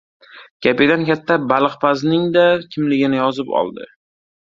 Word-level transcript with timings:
Kapitan 0.67 1.03
katta 1.09 1.37
baliqpazning-da 1.53 2.49
kimligini 2.73 3.25
yozib 3.25 3.57
oldi. 3.63 3.91